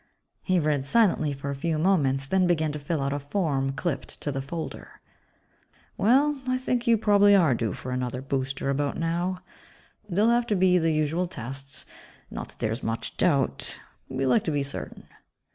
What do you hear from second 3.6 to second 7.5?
clipped to the folder. "Well, I think you probably